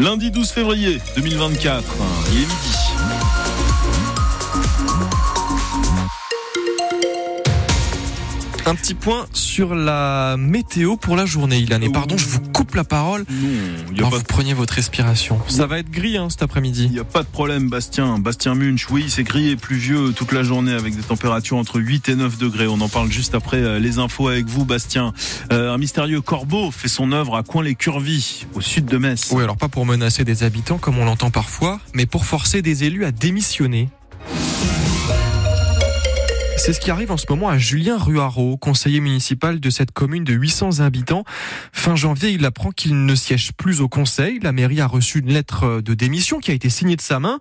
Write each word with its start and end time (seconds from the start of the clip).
Lundi 0.00 0.30
12 0.30 0.50
février 0.50 0.98
2024, 1.14 1.84
il 2.32 2.38
est 2.38 2.46
midi. 2.46 2.79
Un 8.70 8.76
petit 8.76 8.94
point 8.94 9.26
sur 9.32 9.74
la 9.74 10.36
météo 10.38 10.96
pour 10.96 11.16
la 11.16 11.26
journée, 11.26 11.58
Ilan. 11.58 11.80
Et 11.80 11.88
pardon, 11.90 12.16
je 12.16 12.24
vous 12.26 12.38
coupe 12.38 12.76
la 12.76 12.84
parole. 12.84 13.24
Non, 13.28 13.48
il 13.90 13.98
Alors 13.98 14.14
vous 14.14 14.22
preniez 14.22 14.54
votre 14.54 14.74
respiration. 14.74 15.40
Ça 15.48 15.66
va 15.66 15.80
être 15.80 15.90
gris 15.90 16.16
hein, 16.16 16.28
cet 16.30 16.42
Il 16.42 16.44
après-midi. 16.44 16.88
n'y 16.88 17.00
a 17.00 17.04
pas 17.04 17.24
de 17.24 17.28
problème, 17.28 17.68
Bastien. 17.68 18.20
Bastien 18.20 18.54
Munch, 18.54 18.88
oui, 18.88 19.06
c'est 19.08 19.24
gris 19.24 19.50
et 19.50 19.56
pluvieux 19.56 20.12
toute 20.12 20.30
la 20.30 20.44
journée 20.44 20.72
avec 20.72 20.94
des 20.94 21.02
températures 21.02 21.56
entre 21.56 21.80
8 21.80 22.10
et 22.10 22.14
9 22.14 22.38
degrés. 22.38 22.68
On 22.68 22.80
en 22.80 22.88
parle 22.88 23.10
juste 23.10 23.34
après 23.34 23.56
euh, 23.56 23.80
les 23.80 23.98
infos 23.98 24.28
avec 24.28 24.46
vous, 24.46 24.64
Bastien. 24.64 25.14
Euh, 25.52 25.74
un 25.74 25.78
mystérieux 25.78 26.20
corbeau 26.20 26.70
fait 26.70 26.86
son 26.86 27.10
œuvre 27.10 27.34
à 27.34 27.42
Coin-les-Curvis, 27.42 28.46
au 28.54 28.60
sud 28.60 28.84
de 28.84 28.98
Metz. 28.98 29.30
Oui, 29.32 29.42
alors 29.42 29.56
pas 29.56 29.68
pour 29.68 29.84
menacer 29.84 30.22
des 30.22 30.44
habitants 30.44 30.78
comme 30.78 30.96
on 30.96 31.04
l'entend 31.06 31.32
parfois, 31.32 31.80
mais 31.92 32.06
pour 32.06 32.24
forcer 32.24 32.62
des 32.62 32.84
élus 32.84 33.04
à 33.04 33.10
démissionner. 33.10 33.88
C'est 36.62 36.74
ce 36.74 36.80
qui 36.80 36.90
arrive 36.90 37.10
en 37.10 37.16
ce 37.16 37.24
moment 37.30 37.48
à 37.48 37.56
Julien 37.56 37.96
Ruaro, 37.96 38.58
conseiller 38.58 39.00
municipal 39.00 39.60
de 39.60 39.70
cette 39.70 39.92
commune 39.92 40.24
de 40.24 40.34
800 40.34 40.80
habitants. 40.80 41.24
Fin 41.72 41.96
janvier, 41.96 42.28
il 42.32 42.44
apprend 42.44 42.70
qu'il 42.70 43.06
ne 43.06 43.14
siège 43.14 43.52
plus 43.54 43.80
au 43.80 43.88
conseil. 43.88 44.38
La 44.40 44.52
mairie 44.52 44.82
a 44.82 44.86
reçu 44.86 45.20
une 45.20 45.32
lettre 45.32 45.80
de 45.80 45.94
démission 45.94 46.38
qui 46.38 46.50
a 46.50 46.54
été 46.54 46.68
signée 46.68 46.96
de 46.96 47.00
sa 47.00 47.18
main. 47.18 47.40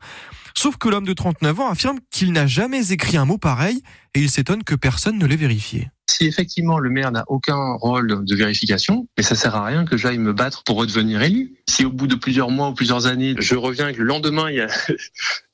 Sauf 0.56 0.78
que 0.78 0.88
l'homme 0.88 1.06
de 1.06 1.12
39 1.12 1.60
ans 1.60 1.70
affirme 1.70 2.00
qu'il 2.12 2.32
n'a 2.32 2.48
jamais 2.48 2.94
écrit 2.94 3.18
un 3.18 3.26
mot 3.26 3.38
pareil 3.38 3.84
et 4.16 4.22
il 4.22 4.32
s'étonne 4.32 4.64
que 4.64 4.74
personne 4.74 5.18
ne 5.18 5.26
l'ait 5.26 5.36
vérifié. 5.36 5.90
Si 6.10 6.26
effectivement 6.26 6.80
le 6.80 6.90
maire 6.90 7.12
n'a 7.12 7.24
aucun 7.28 7.74
rôle 7.74 8.26
de 8.26 8.36
vérification, 8.36 9.08
mais 9.18 9.24
ça 9.24 9.36
sert 9.36 9.56
à 9.56 9.66
rien 9.66 9.86
que 9.86 9.96
j'aille 9.96 10.18
me 10.18 10.34
battre 10.34 10.64
pour 10.64 10.78
redevenir 10.78 11.22
élu. 11.22 11.56
Si 11.70 11.86
au 11.86 11.92
bout 11.92 12.08
de 12.08 12.16
plusieurs 12.16 12.50
mois 12.50 12.70
ou 12.70 12.74
plusieurs 12.74 13.06
années, 13.06 13.36
je 13.38 13.56
reviens 13.56 13.90
et 13.90 13.94
que 13.94 14.00
le 14.00 14.06
lendemain, 14.06 14.50
il 14.50 14.56
y 14.56 14.62
a 14.62 14.68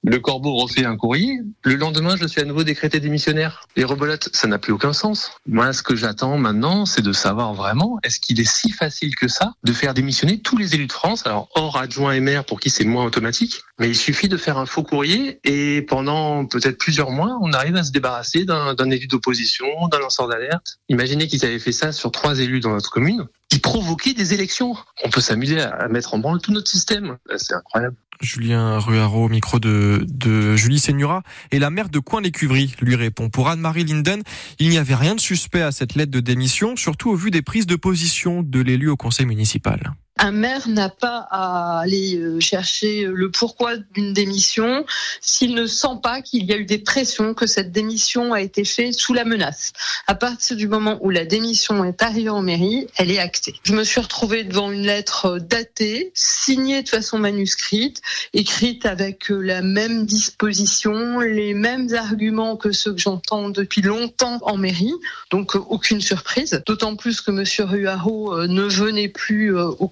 le 0.06 0.20
corbeau 0.20 0.56
refait 0.56 0.86
un 0.86 0.95
courrier, 0.95 1.39
le 1.64 1.75
lendemain, 1.75 2.16
je 2.16 2.28
suis 2.28 2.39
à 2.39 2.45
nouveau 2.45 2.64
décrété 2.64 3.00
démissionnaire. 3.00 3.67
Les 3.75 3.84
rebolotes, 3.84 4.30
ça 4.34 4.48
n'a 4.48 4.59
plus 4.59 4.72
aucun 4.72 4.94
sens. 4.94 5.31
Moi, 5.48 5.73
ce 5.73 5.81
que 5.81 5.95
j'attends 5.95 6.38
maintenant, 6.38 6.86
c'est 6.86 7.02
de 7.02 7.11
savoir 7.11 7.53
vraiment, 7.56 7.98
est-ce 8.03 8.20
qu'il 8.20 8.39
est 8.39 8.50
si 8.50 8.72
facile 8.72 9.16
que 9.16 9.28
ça 9.28 9.53
de 9.64 9.73
faire 9.73 9.95
démissionner 9.95 10.39
tous 10.39 10.58
les 10.58 10.76
élus 10.76 10.86
de 10.86 10.92
France, 10.92 11.26
alors 11.26 11.50
hors 11.56 11.78
adjoint 11.78 12.14
et 12.14 12.20
maire 12.20 12.45
pour 12.45 12.59
qui 12.59 12.70
c'est 12.70 12.86
moins 12.86 13.06
automatique, 13.06 13.64
mais 13.80 13.89
il 13.89 13.95
suffit 13.95 14.30
de 14.30 14.38
faire 14.38 14.59
un 14.59 14.67
faux 14.67 14.83
courrier 14.83 15.39
et 15.44 15.81
pendant 15.81 16.45
peut-être 16.45 16.78
plusieurs 16.78 17.09
mois, 17.09 17.38
on 17.42 17.52
arrive 17.52 17.76
à 17.76 17.83
se 17.83 17.92
débarrasser 17.92 18.45
d'un 18.45 18.89
élu 18.92 19.08
d'opposition, 19.08 19.66
d'un 19.92 20.00
lanceur 20.00 20.28
d'alerte. 20.28 20.78
Imaginez 20.88 21.28
qu'ils 21.28 21.44
avaient 21.45 21.59
fait 21.59 21.72
ça 21.72 21.92
sur 21.92 22.11
trois 22.11 22.39
élus 22.39 22.59
dans 22.59 22.72
notre 22.72 22.92
commune, 22.92 23.26
qui 23.50 23.59
provoquaient 23.59 24.14
des 24.14 24.33
élections. 24.33 24.76
On 25.03 25.09
peut 25.09 25.22
s'amuser 25.22 25.61
à 25.61 25.88
mettre 25.88 26.14
en 26.14 26.20
branle 26.20 26.42
tout 26.42 26.52
notre 26.52 26.70
système. 26.70 27.17
C'est 27.38 27.53
incroyable. 27.53 27.95
Julien 28.21 28.80
Ruaro 28.80 29.30
micro 29.30 29.59
de, 29.59 30.55
Julie 30.55 30.80
Seigneura 30.80 31.23
et 31.52 31.59
la 31.59 31.69
maire 31.69 31.89
de 31.89 31.99
Coin-les-Cuveries 31.99 32.75
lui 32.81 32.95
répond. 32.95 33.30
Pour 33.30 33.49
Anne-Marie 33.49 33.83
Linden, 33.83 34.23
il 34.59 34.69
n'y 34.69 34.77
avait 34.77 34.95
rien 34.95 35.16
de 35.16 35.19
suspect 35.19 35.61
à 35.61 35.71
cette 35.71 35.95
lettre 35.95 36.11
de 36.11 36.19
démission, 36.19 36.75
surtout 36.75 37.11
au 37.11 37.16
vu 37.16 37.31
des 37.31 37.41
prises 37.41 37.67
de 37.67 37.75
position 37.75 38.43
de 38.43 38.59
l'élu 38.61 38.89
au 38.89 38.97
conseil 38.97 39.25
municipal. 39.25 39.93
Un 40.17 40.31
maire 40.31 40.69
n'a 40.69 40.89
pas 40.89 41.27
à 41.30 41.80
aller 41.80 42.16
euh, 42.16 42.39
chercher 42.39 43.05
le 43.05 43.31
pourquoi 43.31 43.75
d'une 43.94 44.13
démission 44.13 44.85
s'il 45.19 45.55
ne 45.55 45.66
sent 45.66 45.99
pas 46.02 46.21
qu'il 46.21 46.45
y 46.45 46.53
a 46.53 46.58
eu 46.58 46.66
des 46.66 46.77
pressions, 46.77 47.33
que 47.33 47.47
cette 47.47 47.71
démission 47.71 48.31
a 48.31 48.41
été 48.41 48.63
faite 48.63 48.93
sous 48.93 49.13
la 49.13 49.25
menace. 49.25 49.73
À 50.08 50.16
partir 50.16 50.55
du 50.55 50.67
moment 50.67 50.99
où 51.02 51.09
la 51.09 51.25
démission 51.25 51.83
est 51.83 52.02
arrivée 52.02 52.30
en 52.30 52.41
mairie, 52.41 52.88
elle 52.95 53.11
est 53.11 53.19
actée. 53.19 53.55
Je 53.63 53.73
me 53.73 53.83
suis 53.83 53.99
retrouvée 53.99 54.43
devant 54.45 54.71
une 54.71 54.86
lettre 54.86 55.38
datée, 55.39 56.11
signée 56.13 56.81
de 56.81 56.89
façon 56.89 57.19
manuscrite, 57.19 58.02
écrite 58.33 58.86
avec 58.86 59.31
euh, 59.31 59.41
la 59.41 59.61
même 59.61 60.05
disposition, 60.05 61.19
les 61.19 61.53
mêmes 61.53 61.93
arguments 61.93 62.55
que 62.55 62.71
ceux 62.71 62.93
que 62.93 63.02
j'entends 63.02 63.49
depuis 63.49 63.81
longtemps 63.81 64.39
en 64.43 64.58
mairie. 64.58 64.93
Donc 65.30 65.55
euh, 65.55 65.59
aucune 65.59 65.99
surprise. 65.99 66.61
D'autant 66.65 66.95
plus 66.95 67.20
que 67.20 67.31
Monsieur 67.31 67.65
Ruaro 67.65 68.33
euh, 68.33 68.48
ne 68.48 68.64
venait 68.64 69.09
plus 69.09 69.55
euh, 69.55 69.67
au. 69.80 69.92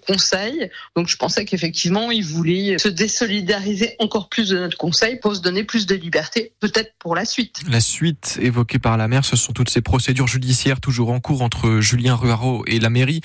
Donc 0.95 1.07
je 1.07 1.17
pensais 1.17 1.45
qu'effectivement 1.45 2.11
il 2.11 2.23
voulait 2.23 2.77
se 2.77 2.89
désolidariser 2.89 3.95
encore 3.99 4.29
plus 4.29 4.49
de 4.49 4.59
notre 4.59 4.77
conseil 4.77 5.19
pour 5.19 5.35
se 5.35 5.41
donner 5.41 5.63
plus 5.63 5.85
de 5.85 5.95
liberté, 5.95 6.53
peut-être 6.59 6.93
pour 6.99 7.15
la 7.15 7.25
suite. 7.25 7.61
La 7.69 7.79
suite 7.79 8.37
évoquée 8.41 8.79
par 8.79 8.97
la 8.97 9.07
maire, 9.07 9.25
ce 9.25 9.35
sont 9.35 9.53
toutes 9.53 9.69
ces 9.69 9.81
procédures 9.81 10.27
judiciaires 10.27 10.79
toujours 10.79 11.11
en 11.11 11.19
cours 11.19 11.41
entre 11.41 11.79
Julien 11.79 12.15
Ruaro 12.15 12.63
et 12.67 12.79
la 12.79 12.89
mairie. 12.89 13.21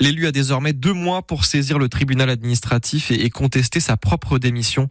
L'élu 0.00 0.26
a 0.26 0.32
désormais 0.32 0.72
deux 0.72 0.92
mois 0.92 1.22
pour 1.22 1.44
saisir 1.44 1.78
le 1.78 1.88
tribunal 1.88 2.30
administratif 2.30 3.10
et, 3.10 3.24
et 3.24 3.30
contester 3.30 3.80
sa 3.80 3.96
propre 3.96 4.38
démission. 4.38 4.88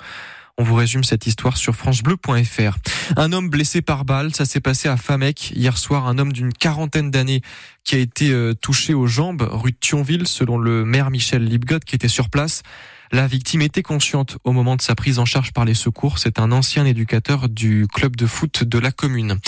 On 0.61 0.63
vous 0.63 0.75
résume 0.75 1.03
cette 1.03 1.25
histoire 1.25 1.57
sur 1.57 1.75
francebleu.fr. 1.75 2.77
Un 3.17 3.33
homme 3.33 3.49
blessé 3.49 3.81
par 3.81 4.05
balle, 4.05 4.35
ça 4.35 4.45
s'est 4.45 4.59
passé 4.59 4.89
à 4.89 4.95
Famec 4.95 5.53
hier 5.55 5.75
soir. 5.75 6.07
Un 6.07 6.19
homme 6.19 6.31
d'une 6.31 6.53
quarantaine 6.53 7.09
d'années 7.09 7.41
qui 7.83 7.95
a 7.95 7.97
été 7.97 8.29
euh, 8.29 8.53
touché 8.53 8.93
aux 8.93 9.07
jambes 9.07 9.41
rue 9.51 9.71
de 9.71 9.77
Thionville, 9.79 10.27
selon 10.27 10.59
le 10.59 10.85
maire 10.85 11.09
Michel 11.09 11.43
Libgot 11.45 11.79
qui 11.79 11.95
était 11.95 12.07
sur 12.07 12.29
place. 12.29 12.61
La 13.11 13.25
victime 13.25 13.63
était 13.63 13.81
consciente 13.81 14.37
au 14.43 14.51
moment 14.51 14.75
de 14.75 14.83
sa 14.83 14.93
prise 14.93 15.17
en 15.17 15.25
charge 15.25 15.51
par 15.51 15.65
les 15.65 15.73
secours. 15.73 16.19
C'est 16.19 16.37
un 16.37 16.51
ancien 16.51 16.85
éducateur 16.85 17.49
du 17.49 17.87
club 17.91 18.15
de 18.15 18.27
foot 18.27 18.63
de 18.63 18.77
la 18.77 18.91
commune. 18.91 19.39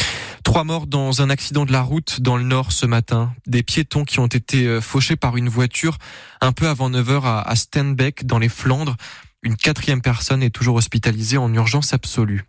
Trois 0.44 0.64
morts 0.64 0.88
dans 0.88 1.22
un 1.22 1.30
accident 1.30 1.66
de 1.66 1.72
la 1.72 1.84
route 1.84 2.22
dans 2.22 2.38
le 2.38 2.44
nord 2.44 2.72
ce 2.72 2.88
matin. 2.88 3.32
Des 3.46 3.62
piétons 3.62 4.04
qui 4.04 4.20
ont 4.20 4.26
été 4.26 4.66
euh, 4.66 4.82
fauchés 4.82 5.16
par 5.16 5.38
une 5.38 5.48
voiture 5.48 6.00
un 6.42 6.54
peu 6.54 6.68
avant 6.68 6.90
9h 6.90 7.22
à, 7.24 7.42
à 7.42 7.56
Stenbeck 7.56 8.26
dans 8.26 8.40
les 8.40 8.50
Flandres. 8.50 8.96
Une 9.44 9.58
quatrième 9.58 10.02
personne 10.02 10.42
est 10.42 10.50
toujours 10.50 10.76
hospitalisée 10.76 11.38
en 11.38 11.54
urgence 11.54 11.94
absolue. 11.94 12.46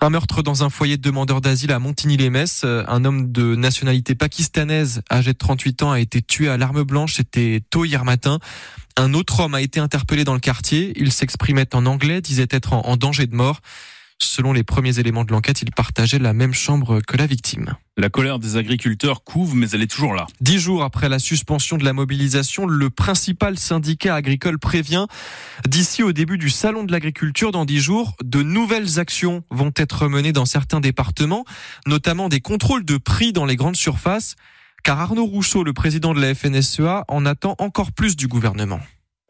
Un 0.00 0.10
meurtre 0.10 0.42
dans 0.42 0.62
un 0.62 0.70
foyer 0.70 0.96
de 0.96 1.02
demandeurs 1.02 1.40
d'asile 1.40 1.72
à 1.72 1.80
Montigny-les-Metz. 1.80 2.64
Un 2.64 3.04
homme 3.04 3.32
de 3.32 3.56
nationalité 3.56 4.14
pakistanaise, 4.14 5.02
âgé 5.10 5.32
de 5.32 5.38
38 5.38 5.82
ans, 5.82 5.90
a 5.90 5.98
été 5.98 6.22
tué 6.22 6.48
à 6.48 6.56
l'arme 6.56 6.84
blanche. 6.84 7.14
C'était 7.14 7.62
tôt 7.70 7.84
hier 7.84 8.04
matin. 8.04 8.38
Un 8.96 9.12
autre 9.12 9.40
homme 9.40 9.54
a 9.54 9.60
été 9.60 9.80
interpellé 9.80 10.22
dans 10.22 10.34
le 10.34 10.40
quartier. 10.40 10.92
Il 10.96 11.10
s'exprimait 11.10 11.74
en 11.74 11.84
anglais, 11.84 12.20
disait 12.20 12.46
être 12.50 12.74
en 12.74 12.96
danger 12.96 13.26
de 13.26 13.34
mort. 13.34 13.60
Selon 14.18 14.52
les 14.52 14.62
premiers 14.62 14.98
éléments 14.98 15.24
de 15.24 15.32
l'enquête, 15.32 15.62
il 15.62 15.70
partageait 15.70 16.18
la 16.18 16.32
même 16.32 16.54
chambre 16.54 17.00
que 17.00 17.16
la 17.16 17.26
victime. 17.26 17.74
La 17.96 18.08
colère 18.08 18.38
des 18.38 18.56
agriculteurs 18.56 19.24
couve, 19.24 19.54
mais 19.54 19.70
elle 19.70 19.82
est 19.82 19.90
toujours 19.90 20.14
là. 20.14 20.26
Dix 20.40 20.58
jours 20.58 20.82
après 20.82 21.08
la 21.08 21.18
suspension 21.18 21.76
de 21.76 21.84
la 21.84 21.92
mobilisation, 21.92 22.66
le 22.66 22.90
principal 22.90 23.58
syndicat 23.58 24.14
agricole 24.14 24.58
prévient 24.58 25.06
d'ici 25.66 26.02
au 26.02 26.12
début 26.12 26.38
du 26.38 26.50
salon 26.50 26.84
de 26.84 26.92
l'agriculture 26.92 27.52
dans 27.52 27.64
dix 27.64 27.80
jours, 27.80 28.14
de 28.22 28.42
nouvelles 28.42 28.98
actions 28.98 29.42
vont 29.50 29.72
être 29.76 30.08
menées 30.08 30.32
dans 30.32 30.46
certains 30.46 30.80
départements, 30.80 31.44
notamment 31.86 32.28
des 32.28 32.40
contrôles 32.40 32.84
de 32.84 32.96
prix 32.98 33.32
dans 33.32 33.46
les 33.46 33.56
grandes 33.56 33.76
surfaces, 33.76 34.36
car 34.82 35.00
Arnaud 35.00 35.26
Rousseau, 35.26 35.64
le 35.64 35.72
président 35.72 36.14
de 36.14 36.20
la 36.20 36.34
FNSEA, 36.34 37.04
en 37.08 37.26
attend 37.26 37.54
encore 37.58 37.92
plus 37.92 38.16
du 38.16 38.28
gouvernement. 38.28 38.80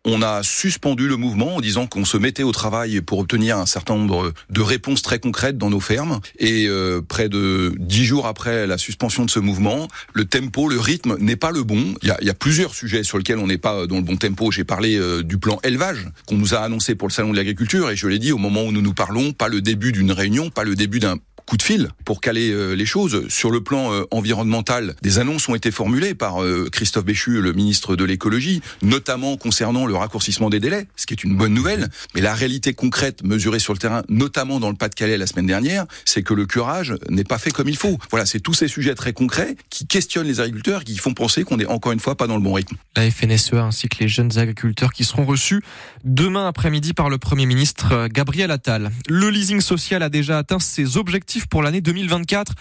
On 0.08 0.22
a 0.22 0.44
suspendu 0.44 1.08
le 1.08 1.16
mouvement 1.16 1.56
en 1.56 1.60
disant 1.60 1.88
qu'on 1.88 2.04
se 2.04 2.16
mettait 2.16 2.44
au 2.44 2.52
travail 2.52 3.00
pour 3.00 3.18
obtenir 3.18 3.58
un 3.58 3.66
certain 3.66 3.96
nombre 3.96 4.32
de 4.50 4.60
réponses 4.60 5.02
très 5.02 5.18
concrètes 5.18 5.58
dans 5.58 5.68
nos 5.68 5.80
fermes. 5.80 6.20
Et 6.38 6.68
euh, 6.68 7.02
près 7.02 7.28
de 7.28 7.74
dix 7.76 8.04
jours 8.04 8.28
après 8.28 8.68
la 8.68 8.78
suspension 8.78 9.24
de 9.24 9.30
ce 9.30 9.40
mouvement, 9.40 9.88
le 10.12 10.24
tempo, 10.24 10.68
le 10.68 10.78
rythme 10.78 11.16
n'est 11.18 11.34
pas 11.34 11.50
le 11.50 11.64
bon. 11.64 11.96
Il 12.02 12.08
y 12.08 12.12
a, 12.12 12.22
y 12.22 12.30
a 12.30 12.34
plusieurs 12.34 12.72
sujets 12.72 13.02
sur 13.02 13.18
lesquels 13.18 13.38
on 13.38 13.48
n'est 13.48 13.58
pas 13.58 13.88
dans 13.88 13.96
le 13.96 14.02
bon 14.02 14.16
tempo. 14.16 14.52
J'ai 14.52 14.62
parlé 14.62 14.96
euh, 14.96 15.24
du 15.24 15.38
plan 15.38 15.58
élevage 15.64 16.06
qu'on 16.26 16.36
nous 16.36 16.54
a 16.54 16.58
annoncé 16.58 16.94
pour 16.94 17.08
le 17.08 17.12
salon 17.12 17.32
de 17.32 17.36
l'agriculture 17.36 17.90
et 17.90 17.96
je 17.96 18.06
l'ai 18.06 18.20
dit 18.20 18.30
au 18.30 18.38
moment 18.38 18.62
où 18.62 18.70
nous 18.70 18.82
nous 18.82 18.94
parlons, 18.94 19.32
pas 19.32 19.48
le 19.48 19.60
début 19.60 19.90
d'une 19.90 20.12
réunion, 20.12 20.50
pas 20.50 20.62
le 20.62 20.76
début 20.76 21.00
d'un 21.00 21.16
coup 21.46 21.56
de 21.56 21.62
fil 21.62 21.88
pour 22.04 22.20
caler 22.20 22.50
euh, 22.50 22.74
les 22.74 22.86
choses. 22.86 23.28
Sur 23.28 23.50
le 23.50 23.62
plan 23.62 23.92
euh, 23.92 24.04
environnemental, 24.10 24.96
des 25.02 25.18
annonces 25.18 25.48
ont 25.48 25.54
été 25.54 25.70
formulées 25.70 26.14
par 26.14 26.42
euh, 26.42 26.68
Christophe 26.70 27.04
Béchu, 27.04 27.40
le 27.40 27.52
ministre 27.52 27.94
de 27.94 28.04
l'écologie, 28.04 28.62
notamment 28.82 29.36
concernant 29.36 29.86
le 29.86 29.94
raccourcissement 29.94 30.50
des 30.50 30.58
délais, 30.58 30.88
ce 30.96 31.06
qui 31.06 31.14
est 31.14 31.22
une 31.22 31.36
bonne 31.36 31.54
nouvelle. 31.54 31.88
Mais 32.14 32.20
la 32.20 32.34
réalité 32.34 32.74
concrète 32.74 33.22
mesurée 33.22 33.60
sur 33.60 33.72
le 33.72 33.78
terrain, 33.78 34.02
notamment 34.08 34.58
dans 34.58 34.70
le 34.70 34.76
Pas-de-Calais 34.76 35.16
la 35.16 35.26
semaine 35.26 35.46
dernière, 35.46 35.86
c'est 36.04 36.22
que 36.22 36.34
le 36.34 36.46
curage 36.46 36.94
n'est 37.10 37.24
pas 37.24 37.38
fait 37.38 37.52
comme 37.52 37.68
il 37.68 37.76
faut. 37.76 37.96
Voilà, 38.10 38.26
c'est 38.26 38.40
tous 38.40 38.54
ces 38.54 38.68
sujets 38.68 38.96
très 38.96 39.12
concrets 39.12 39.56
qui 39.70 39.86
questionnent 39.86 40.26
les 40.26 40.40
agriculteurs, 40.40 40.82
qui 40.82 40.98
font 40.98 41.14
penser 41.14 41.44
qu'on 41.44 41.60
est 41.60 41.66
encore 41.66 41.92
une 41.92 42.00
fois 42.00 42.16
pas 42.16 42.26
dans 42.26 42.36
le 42.36 42.42
bon 42.42 42.54
rythme. 42.54 42.76
La 42.96 43.08
FNSEA 43.08 43.62
ainsi 43.62 43.88
que 43.88 43.98
les 44.00 44.08
jeunes 44.08 44.36
agriculteurs 44.38 44.92
qui 44.92 45.04
seront 45.04 45.24
reçus 45.24 45.62
demain 46.04 46.48
après-midi 46.48 46.92
par 46.92 47.08
le 47.08 47.18
Premier 47.18 47.46
ministre 47.46 48.08
Gabriel 48.08 48.50
Attal. 48.50 48.90
Le 49.08 49.30
leasing 49.30 49.60
social 49.60 50.02
a 50.02 50.08
déjà 50.08 50.38
atteint 50.38 50.58
ses 50.58 50.96
objectifs 50.96 51.35
pour 51.44 51.62
l'année 51.62 51.82
2024. 51.82 52.54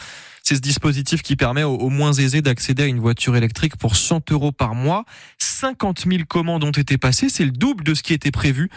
C'est 0.48 0.56
ce 0.56 0.62
dispositif 0.62 1.24
qui 1.24 1.36
permet 1.36 1.64
aux 1.64 1.90
moins 1.90 2.14
aisés 2.14 2.44
d'accéder 2.44 2.84
à 2.84 2.86
une 2.86 3.00
voiture 3.00 3.36
électrique 3.36 3.78
pour 3.78 3.96
100 3.96 4.32
euros 4.32 4.52
par 4.52 4.76
mois. 4.76 5.04
50 5.40 6.06
000 6.08 6.26
commandes 6.28 6.64
ont 6.64 6.70
été 6.70 7.00
passées, 7.00 7.30
c'est 7.30 7.46
le 7.46 7.52
double 7.52 7.84
de 7.84 7.96
ce 7.96 8.04
qui 8.04 8.14
était 8.14 8.30
prévu. 8.30 8.70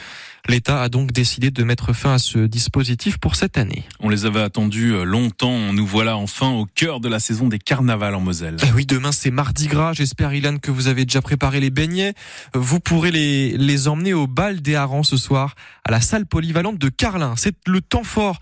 L'État 0.48 0.82
a 0.82 0.88
donc 0.88 1.12
décidé 1.12 1.50
de 1.50 1.62
mettre 1.64 1.92
fin 1.92 2.14
à 2.14 2.18
ce 2.18 2.38
dispositif 2.38 3.18
pour 3.18 3.36
cette 3.36 3.58
année. 3.58 3.84
On 4.00 4.08
les 4.08 4.24
avait 4.24 4.40
attendus 4.40 4.94
euh, 4.94 5.04
longtemps, 5.04 5.74
nous 5.74 5.86
voilà 5.86 6.16
enfin 6.16 6.48
au 6.48 6.64
cœur 6.64 7.00
de 7.00 7.08
la 7.10 7.20
saison 7.20 7.48
des 7.48 7.58
carnavals 7.58 8.14
en 8.14 8.20
Moselle. 8.20 8.56
Eh 8.66 8.72
oui, 8.72 8.86
demain 8.86 9.12
c'est 9.12 9.30
Mardi 9.30 9.66
Gras, 9.66 9.92
j'espère 9.92 10.32
Ilan 10.32 10.56
que 10.56 10.70
vous 10.70 10.88
avez 10.88 11.04
déjà 11.04 11.20
préparé 11.20 11.60
les 11.60 11.68
beignets. 11.68 12.14
Vous 12.54 12.80
pourrez 12.80 13.10
les, 13.10 13.58
les 13.58 13.88
emmener 13.88 14.14
au 14.14 14.26
bal 14.26 14.62
des 14.62 14.74
harengs 14.74 15.02
ce 15.02 15.18
soir 15.18 15.54
à 15.84 15.90
la 15.90 16.00
salle 16.00 16.24
polyvalente 16.24 16.78
de 16.78 16.88
Carlin. 16.88 17.34
C'est 17.36 17.56
le 17.66 17.82
temps 17.82 18.04
fort 18.04 18.40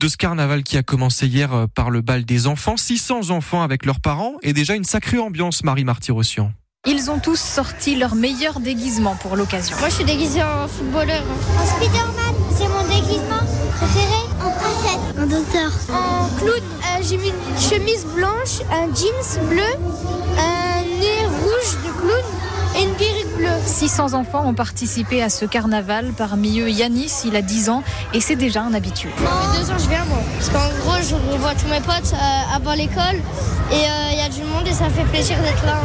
de 0.00 0.08
ce 0.08 0.16
carnaval 0.16 0.62
qui 0.62 0.76
a 0.76 0.82
commencé 0.82 1.26
hier 1.26 1.52
euh, 1.52 1.66
par 1.66 1.90
le 1.90 2.00
bal 2.00 2.24
des 2.24 2.46
enfants. 2.46 2.76
600 2.76 3.30
enfants 3.30 3.62
avec 3.62 3.84
leurs 3.86 4.00
parents 4.00 4.34
et 4.42 4.52
déjà 4.52 4.74
une 4.74 4.84
sacrée 4.84 5.18
ambiance, 5.18 5.64
Marie 5.64 5.84
Martyrossian. 5.84 6.52
Ils 6.86 7.10
ont 7.10 7.18
tous 7.18 7.40
sorti 7.40 7.96
leur 7.96 8.14
meilleur 8.14 8.60
déguisement 8.60 9.16
pour 9.16 9.36
l'occasion. 9.36 9.74
Moi, 9.78 9.88
je 9.88 9.94
suis 9.94 10.04
déguisé 10.04 10.42
en 10.42 10.68
footballeur. 10.68 11.22
En 11.58 11.64
Spider-Man, 11.66 12.34
c'est 12.54 12.68
mon 12.68 12.82
déguisement 12.82 13.40
préféré. 13.76 14.20
En 14.44 14.50
princesse. 14.50 15.18
En 15.18 15.26
docteur. 15.26 15.72
En 15.90 16.28
clown. 16.38 16.50
Euh, 16.60 17.02
J'ai 17.02 17.16
mis 17.16 17.28
une 17.28 17.60
chemise 17.60 18.04
blanche, 18.14 18.60
un 18.70 18.86
jeans 18.94 19.48
bleu, 19.48 19.62
un 20.38 20.82
nez 21.00 21.24
rouge 21.40 21.78
de 21.86 21.90
clown 22.00 22.24
et 22.76 22.82
une 22.82 22.94
perruque 22.96 23.34
bleue. 23.38 23.43
600 23.66 24.14
enfants 24.14 24.46
ont 24.46 24.54
participé 24.54 25.22
à 25.22 25.28
ce 25.28 25.44
carnaval, 25.44 26.12
parmi 26.16 26.60
eux 26.60 26.70
Yanis, 26.70 27.12
il 27.24 27.36
a 27.36 27.42
10 27.42 27.70
ans 27.70 27.82
et 28.12 28.20
c'est 28.20 28.36
déjà 28.36 28.62
un 28.62 28.74
habitué. 28.74 29.08
Depuis 29.16 29.58
deux 29.58 29.70
ans, 29.70 29.78
je 29.78 29.88
viens 29.88 30.04
moi. 30.04 30.18
Parce 30.38 30.50
qu'en 30.50 30.78
gros, 30.80 31.02
je 31.02 31.14
revois 31.32 31.54
tous 31.54 31.68
mes 31.68 31.80
potes 31.80 32.12
euh, 32.12 32.56
avant 32.56 32.74
l'école 32.74 33.16
et 33.70 33.74
euh, 33.74 34.12
il 34.12 34.18
y 34.18 34.22
a 34.22 34.28
du 34.28 34.42
monde 34.42 34.66
et 34.66 34.72
ça 34.72 34.88
fait 34.90 35.04
plaisir 35.04 35.36
d'être 35.40 35.64
là. 35.64 35.80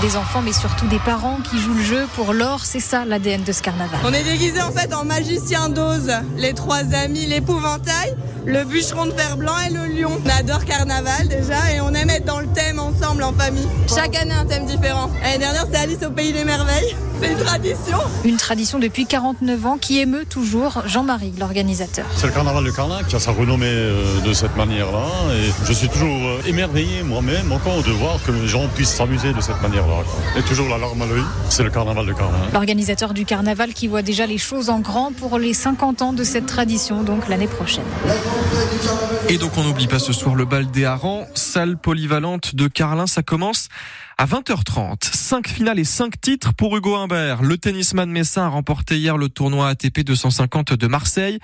Des 0.00 0.16
enfants, 0.16 0.40
mais 0.40 0.54
surtout 0.54 0.86
des 0.86 0.98
parents 0.98 1.38
qui 1.50 1.58
jouent 1.58 1.74
le 1.74 1.82
jeu 1.82 2.08
pour 2.14 2.32
l'or, 2.32 2.60
c'est 2.64 2.80
ça 2.80 3.04
l'ADN 3.04 3.42
de 3.44 3.52
ce 3.52 3.60
carnaval. 3.60 4.00
On 4.02 4.12
est 4.14 4.22
déguisés 4.22 4.62
en 4.62 4.72
fait 4.72 4.94
en 4.94 5.04
magicien 5.04 5.68
d'ose, 5.68 6.10
les 6.38 6.54
trois 6.54 6.82
amis, 6.94 7.26
l'épouvantail, 7.26 8.16
le 8.46 8.64
bûcheron 8.64 9.06
de 9.06 9.12
fer 9.12 9.36
blanc 9.36 9.52
et 9.66 9.70
le 9.70 10.00
lion. 10.00 10.18
On 10.24 10.28
adore 10.30 10.64
carnaval 10.64 11.28
déjà 11.28 11.70
et 11.74 11.82
on 11.82 11.92
aime 11.92 12.08
être 12.08 12.24
dans 12.24 12.40
le 12.40 12.46
thème 12.46 12.78
ensemble 12.78 13.22
en 13.22 13.34
famille. 13.34 13.68
Chaque 13.94 14.16
année 14.16 14.32
un 14.32 14.46
thème 14.46 14.64
différent. 14.64 15.10
L'année 15.22 15.38
dernière 15.38 15.66
c'était 15.66 15.78
Alice 15.78 16.02
au 16.06 16.10
pays 16.10 16.32
des 16.32 16.44
merveilles. 16.44 16.96
C'est 17.20 17.32
une 17.32 17.38
tradition. 17.38 17.98
Une 18.24 18.36
tradition 18.36 18.78
depuis 18.78 19.04
49 19.04 19.66
ans 19.66 19.78
qui 19.78 19.98
émeut 19.98 20.24
toujours 20.24 20.82
Jean-Marie, 20.86 21.32
l'organisateur. 21.38 22.06
C'est 22.16 22.26
le 22.26 22.32
carnaval 22.32 22.64
de 22.64 22.70
Carlin 22.70 23.02
qui 23.02 23.16
a 23.16 23.18
sa 23.18 23.32
renommée 23.32 23.66
euh, 23.66 24.20
de 24.22 24.32
cette 24.32 24.56
manière-là. 24.56 25.06
Et 25.34 25.50
je 25.66 25.72
suis 25.72 25.88
toujours 25.88 26.08
euh, 26.08 26.40
émerveillé 26.46 27.02
moi-même 27.02 27.52
encore 27.52 27.82
de 27.82 27.90
voir 27.90 28.18
que 28.24 28.32
les 28.32 28.48
gens 28.48 28.66
puissent 28.74 28.94
s'amuser 28.94 29.32
de 29.32 29.40
cette 29.40 29.60
manière-là. 29.60 29.96
Et 30.38 30.42
toujours 30.42 30.68
la 30.68 30.78
larme 30.78 31.02
à 31.02 31.06
l'œil, 31.06 31.24
c'est 31.50 31.62
le 31.62 31.70
carnaval 31.70 32.06
de 32.06 32.12
Carlin. 32.12 32.38
L'organisateur 32.54 33.12
du 33.12 33.24
carnaval 33.24 33.74
qui 33.74 33.86
voit 33.86 34.02
déjà 34.02 34.26
les 34.26 34.38
choses 34.38 34.70
en 34.70 34.80
grand 34.80 35.12
pour 35.12 35.38
les 35.38 35.52
50 35.52 36.02
ans 36.02 36.12
de 36.12 36.24
cette 36.24 36.46
tradition, 36.46 37.02
donc 37.02 37.28
l'année 37.28 37.48
prochaine. 37.48 37.84
Et 39.28 39.36
donc 39.38 39.52
on 39.58 39.62
n'oublie 39.62 39.86
pas 39.86 39.98
ce 39.98 40.12
soir 40.12 40.34
le 40.34 40.44
bal 40.44 40.70
des 40.70 40.84
harengs, 40.84 41.26
salle 41.34 41.76
polyvalente 41.76 42.54
de 42.54 42.66
Carlin, 42.66 43.06
ça 43.06 43.22
commence 43.22 43.68
à 44.20 44.26
20h30. 44.26 45.14
5 45.14 45.48
finales 45.48 45.78
et 45.78 45.84
5 45.84 46.20
titres 46.20 46.52
pour 46.52 46.76
Hugo 46.76 46.94
Humbert. 46.94 47.40
Le 47.40 47.56
tennisman 47.56 48.10
messin 48.10 48.42
a 48.42 48.48
remporté 48.48 48.98
hier 48.98 49.16
le 49.16 49.30
tournoi 49.30 49.68
ATP 49.68 50.00
250 50.00 50.74
de 50.74 50.86
Marseille. 50.86 51.38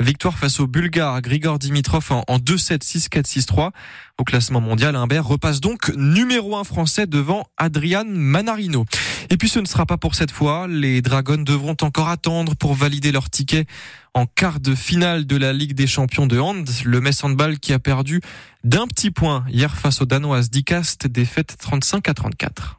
Victoire 0.00 0.38
face 0.38 0.60
au 0.60 0.68
Bulgare 0.68 1.20
Grigor 1.20 1.58
Dimitrov 1.58 2.12
en 2.12 2.38
2-7, 2.38 2.84
6-4, 2.84 3.24
6-3. 3.24 3.70
Au 4.18 4.24
classement 4.24 4.60
mondial, 4.60 4.94
Humbert 4.94 5.26
repasse 5.26 5.60
donc 5.60 5.90
numéro 5.96 6.56
1 6.56 6.62
français 6.62 7.08
devant 7.08 7.44
Adrian 7.56 8.04
Manarino. 8.06 8.84
Et 9.32 9.38
puis 9.38 9.48
ce 9.48 9.60
ne 9.60 9.64
sera 9.64 9.86
pas 9.86 9.96
pour 9.96 10.14
cette 10.14 10.30
fois. 10.30 10.68
Les 10.68 11.00
Dragons 11.00 11.38
devront 11.38 11.74
encore 11.80 12.10
attendre 12.10 12.54
pour 12.54 12.74
valider 12.74 13.12
leur 13.12 13.30
ticket 13.30 13.64
en 14.12 14.26
quart 14.26 14.60
de 14.60 14.74
finale 14.74 15.26
de 15.26 15.36
la 15.36 15.54
Ligue 15.54 15.72
des 15.72 15.86
champions 15.86 16.26
de 16.26 16.38
hand. 16.38 16.68
Le 16.84 17.00
Metz 17.00 17.24
Handball 17.24 17.58
qui 17.58 17.72
a 17.72 17.78
perdu 17.78 18.20
d'un 18.62 18.86
petit 18.86 19.10
point 19.10 19.46
hier 19.48 19.74
face 19.74 20.02
aux 20.02 20.04
Danoises 20.04 20.50
d'Icast, 20.50 21.06
défaite 21.06 21.56
35 21.58 22.10
à 22.10 22.12
34. 22.12 22.70